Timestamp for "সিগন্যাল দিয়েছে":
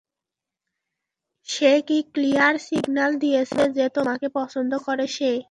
2.67-3.61